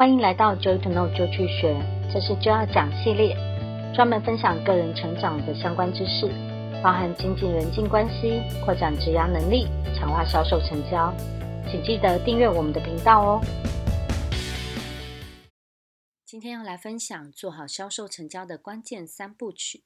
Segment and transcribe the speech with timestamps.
[0.00, 1.74] 欢迎来到 Joy to Know 就去学，
[2.14, 3.34] 这是 Joy 讲系列，
[3.92, 6.28] 专门分享个人成长的相关知识，
[6.80, 9.66] 包含经济人际关系、扩展职涯能力、
[9.96, 11.12] 强化销售成交。
[11.68, 13.40] 请记得订阅我们的频道哦。
[16.24, 19.82] 今天要来分享做好销售成交的关键三部曲。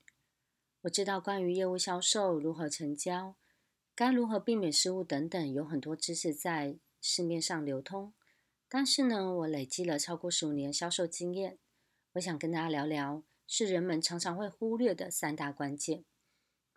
[0.82, 3.36] 我知道关于业务销售如何成交，
[3.94, 8.12] 该如何避免失误等等，有很多知识在市面上流通。
[8.74, 11.58] 但是呢，我累积了超过十五年销售经验，
[12.12, 16.06] 我想跟大家聊聊，是人们常常会忽略的三大关键。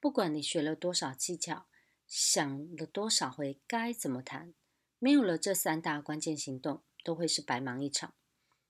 [0.01, 1.67] 不管你学了多少技巧，
[2.05, 4.53] 想了多少回该怎么谈，
[4.99, 8.13] 没有了这三大关键行动，都会是白忙一场。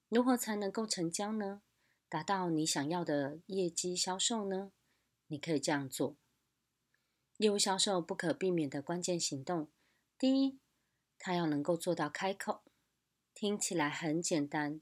[0.08, 1.64] 如何才能够成交呢？
[2.08, 4.72] 达到你想要的业绩销售呢？
[5.26, 6.16] 你可以这样做：
[7.38, 9.72] 业务销售不可避免的关键行动，
[10.20, 10.60] 第一，
[11.18, 12.62] 他要能够做到开口。
[13.36, 14.80] 听起来很简单，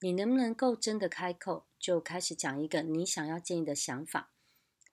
[0.00, 4.30] 你能不能够真的开口，就开始讲一个你想要建议的想法，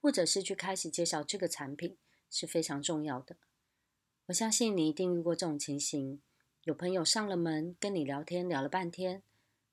[0.02, 1.95] 或者是去开始介绍这个产品，
[2.31, 3.38] 是非常重要的。
[4.25, 6.23] 我相信你一定遇过这种情形：
[6.64, 9.22] 有朋友上了门跟你聊天，聊了半天，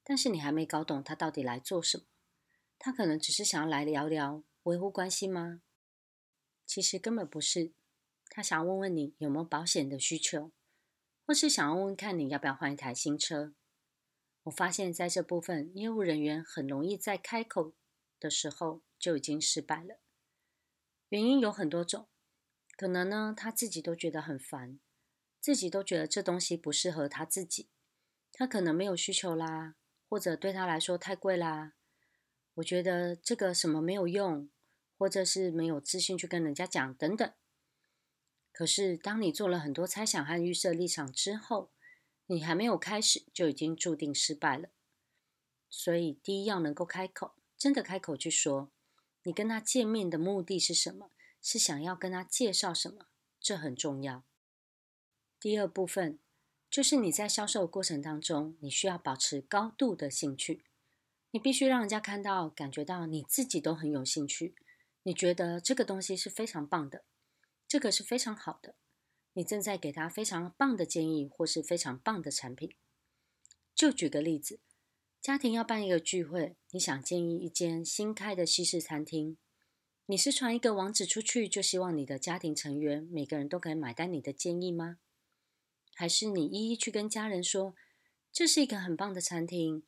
[0.05, 2.05] 但是你还没搞懂他到底来做什么。
[2.79, 5.63] 他可能只是想要来聊聊维护关系吗？
[6.67, 7.73] 其实根本不是，
[8.29, 10.51] 他想要问问你有没有保险的需求。
[11.31, 13.55] 或是想要问问看你要不要换一台新车？
[14.43, 17.73] 我发现在这部分，业务人员很容易在开口
[18.19, 20.01] 的时候就已经失败了。
[21.09, 22.09] 原因有很多种，
[22.77, 24.81] 可能呢他自己都觉得很烦，
[25.41, 27.69] 自己都觉得这东西不适合他自己，
[28.33, 29.77] 他可能没有需求啦，
[30.09, 31.75] 或者对他来说太贵啦。
[32.55, 34.51] 我觉得这个什么没有用，
[34.99, 37.33] 或者是没有自信去跟人家讲等等。
[38.61, 41.71] 可是，当你做了很多猜想和预设立场之后，
[42.27, 44.69] 你还没有开始，就已经注定失败了。
[45.71, 48.71] 所以，第一要能够开口，真的开口去说，
[49.23, 51.11] 你跟他见面的目的是什么？
[51.41, 53.07] 是想要跟他介绍什么？
[53.41, 54.25] 这很重要。
[55.41, 56.19] 第二部分
[56.69, 60.63] 就是你在销售过程当中，你需要保持高度的兴趣，
[61.31, 64.55] 你必须让人家看到、感觉到你自己都很有兴趣，
[65.05, 67.05] 你觉得这个东西是非常棒的。
[67.71, 68.75] 这个是非常好的，
[69.35, 72.75] 你正在给他非常棒的建议，或是非常棒的产品。
[73.77, 74.59] 就举个例子，
[75.21, 79.39] 家庭要办一个聚会，你想建议一间新开的西式餐厅，
[80.07, 84.99] 你是传一个网址出去，就希望你的家庭成员每个人都可以买单你的建议吗？
[85.95, 87.77] 还是你一一去跟家人说，
[88.33, 89.85] 这是一个很棒的餐厅，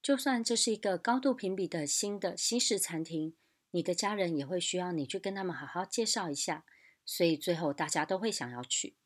[0.00, 3.34] 就算这是一个高度评比的新的西式餐厅，
[3.72, 6.64] 你的家人也会需要你去跟他们好好介绍一下。
[7.06, 8.96] 所以最后大家都会想要去，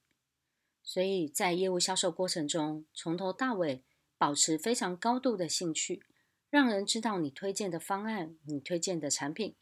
[0.83, 3.85] 所以在业务销售过程中，从头到尾
[4.17, 6.03] 保持非常高度的兴趣，
[6.49, 9.55] 让人知道你推荐的方案、你推荐的产品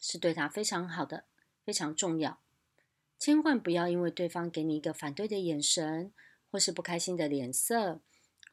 [0.00, 1.26] 是对他非常好的，
[1.62, 2.40] 非常重要。
[3.18, 6.12] 千万不要因为对方给你一个反对的眼神，
[6.50, 8.00] 或是不开心的脸色，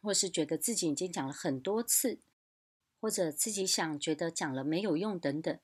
[0.02, 2.20] 或是觉得自己已经讲了很多次，
[3.00, 5.58] 或者自己想觉得讲了没有用等等，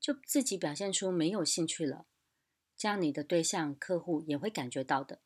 [0.00, 2.04] 就自己表现出没有兴趣了。
[2.82, 5.20] 这样你的对象客户也会感觉到的，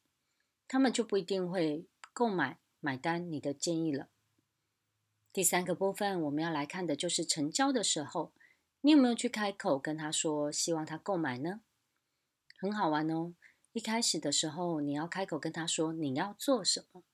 [0.69, 4.11] 他们就不一定会购买买单你的建议了。
[5.33, 8.35] 第三个部分我们要来看的就是成交的时候，
[8.83, 11.63] 你有没有去开口跟他说希望他购买呢？
[12.59, 13.33] 很好玩哦，
[13.73, 17.05] 一开始的时候你要开口跟他说你要做什么，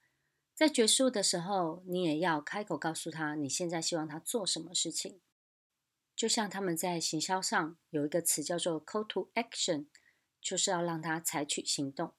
[0.57, 5.21] 在结束的时候你也要开口告诉他你现在希望他做什么事情。
[6.17, 9.87] 就像他们在行销上有一个词叫做 call to action。
[10.43, 12.13] 就是要让他采取行动。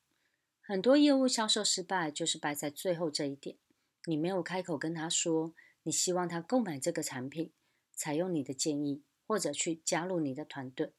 [0.61, 3.57] 很多业务销售失败，就是败在最后这一点。
[4.05, 5.53] 你没有开口跟他说，
[5.83, 7.51] 你希望他购买这个产品，
[7.93, 10.93] 采用你的建议，或者去加入你的团队。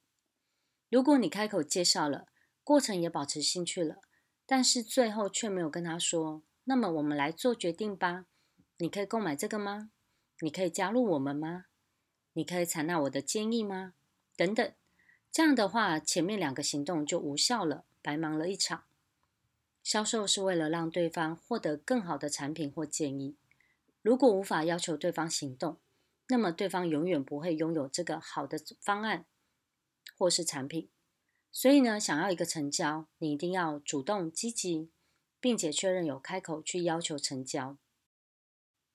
[0.90, 2.28] 如果你开口介绍了，
[2.62, 3.96] 过程也保持兴趣了，
[4.46, 8.26] 但是最后却没有跟他说，那么我们来做决定吧。
[8.78, 9.90] 你可以购买这个吗？
[10.40, 11.66] 你可以加入我们吗？
[12.34, 13.94] 你可以采纳我的建议吗？
[14.36, 14.72] 等等。
[15.34, 18.84] 这样的话，前面两个行动就无效了，白忙了一场。
[19.82, 23.34] 销售是为了让对方获得更好的产品或建议。
[24.00, 25.80] 如果无法要求对方行动，
[26.28, 29.26] 那么对方永远不会拥有这个好的方案
[30.16, 30.88] 或是产品。
[31.50, 34.92] 所以呢，想要一个成交，你一定要主动积极，
[35.40, 37.76] 并且确认有开口去要求成交。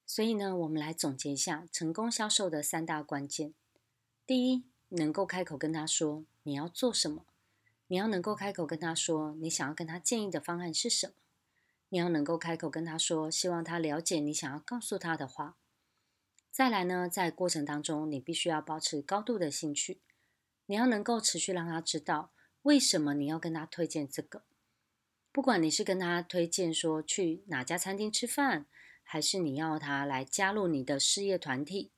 [0.06, 3.54] 所以呢，我们来总结一下成功销售的三大关键：
[4.26, 7.26] 第一，能够开口跟他说你要做什么，
[7.88, 11.14] 你要能够开口跟他说你想要跟他建议的方案是什么。
[11.92, 15.58] 你要能够开口跟他说，希望他了解你想要告诉他的话。
[16.52, 20.00] 再来呢，在过程当中，你必须要保持高度的兴趣，
[20.68, 22.32] 你要能够持续让他知道
[22.64, 24.44] 为什么你要跟他推荐这个。
[25.32, 28.66] 不管你是跟他推荐说去哪家餐厅吃饭，
[29.04, 31.92] 还是你要他来加入你的事业团体，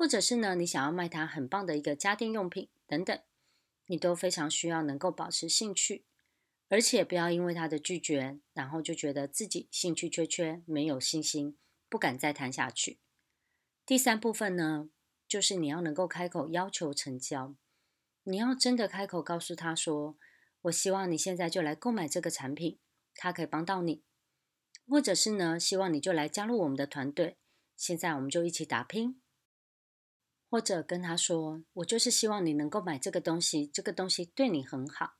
[0.00, 3.20] 或者是呢，你想要卖他很棒的一个家电用品等等，
[3.84, 6.06] 你都非常需要能够保持兴趣。
[6.70, 11.58] 而且不要因为他的拒绝，然后就觉得自己兴趣缺缺，没有信心，
[11.90, 12.98] 不敢再谈下去。
[13.84, 14.88] 第三部分呢，
[15.28, 17.54] 就是你要能够开口要求成交，
[18.22, 20.16] 你要真的开口告诉他说
[20.62, 22.78] ：“我希望你现在就来购买这个产品，
[23.14, 24.02] 它可以帮到你。”
[24.88, 27.36] 或者是呢，希望你就来加入我们的团队，
[27.76, 29.20] 现在我们就一起打拼。
[30.50, 35.14] 或者跟他说：“我就是希望你能够买这个东西，这个东西对你很好。”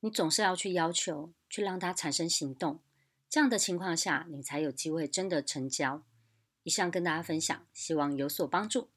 [0.00, 2.80] 你总是要去要求，去让他产生行动，
[3.30, 6.04] 这样的情况下，你才有机会真的成交。
[6.64, 8.90] 以上跟大家分享，希望有所帮助。